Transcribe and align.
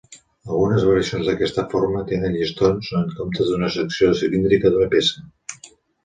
Algunes 0.51 0.83
variacions 0.91 1.27
d'aquesta 1.31 1.65
forma 1.73 1.99
tenen 2.11 2.37
llistons 2.37 2.89
en 3.01 3.05
comptes 3.19 3.51
d'una 3.51 3.69
secció 3.75 4.09
cilíndrica 4.23 4.73
d'una 4.77 4.89
peça. 4.95 5.27